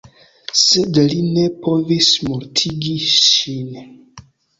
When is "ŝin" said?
3.11-3.77